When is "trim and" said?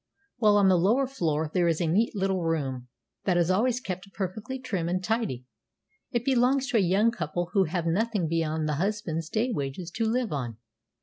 4.57-5.03